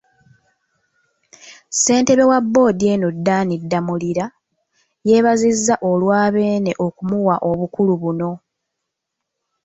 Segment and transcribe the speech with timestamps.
[1.73, 4.25] Ssentebe wa boodi eno Dan Damulira,
[5.07, 8.31] yeebazizza olwa Beene okumuwa obukulu buno.